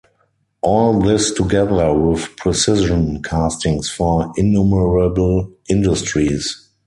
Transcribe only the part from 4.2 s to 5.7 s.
"innumerable"